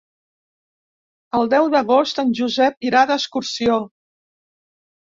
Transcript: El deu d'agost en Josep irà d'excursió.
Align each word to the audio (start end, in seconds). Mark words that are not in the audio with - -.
El 1.41 1.45
deu 1.55 1.69
d'agost 1.75 2.25
en 2.25 2.35
Josep 2.41 2.91
irà 2.91 3.07
d'excursió. 3.13 3.81